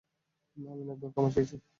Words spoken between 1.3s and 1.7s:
চেয়েছি।